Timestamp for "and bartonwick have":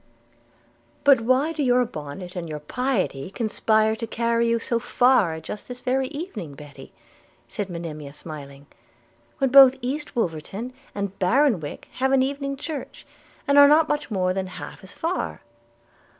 10.95-12.13